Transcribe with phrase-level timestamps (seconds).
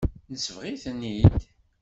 [0.31, 1.35] Nesbeɣ-iten-id.